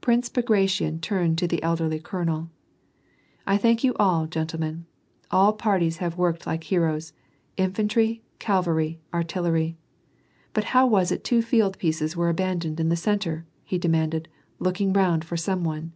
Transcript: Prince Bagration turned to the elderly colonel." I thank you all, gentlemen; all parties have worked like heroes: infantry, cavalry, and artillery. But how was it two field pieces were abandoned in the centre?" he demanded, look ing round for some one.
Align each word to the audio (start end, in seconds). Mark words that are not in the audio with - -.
Prince 0.00 0.28
Bagration 0.28 1.00
turned 1.00 1.38
to 1.38 1.48
the 1.48 1.60
elderly 1.60 1.98
colonel." 1.98 2.50
I 3.48 3.56
thank 3.56 3.82
you 3.82 3.96
all, 3.98 4.28
gentlemen; 4.28 4.86
all 5.28 5.54
parties 5.54 5.96
have 5.96 6.16
worked 6.16 6.46
like 6.46 6.62
heroes: 6.62 7.12
infantry, 7.56 8.22
cavalry, 8.38 9.00
and 9.12 9.14
artillery. 9.14 9.76
But 10.52 10.66
how 10.70 10.86
was 10.86 11.10
it 11.10 11.24
two 11.24 11.42
field 11.42 11.78
pieces 11.80 12.16
were 12.16 12.28
abandoned 12.28 12.78
in 12.78 12.90
the 12.90 12.94
centre?" 12.96 13.44
he 13.64 13.76
demanded, 13.76 14.28
look 14.60 14.80
ing 14.80 14.92
round 14.92 15.24
for 15.24 15.36
some 15.36 15.64
one. 15.64 15.92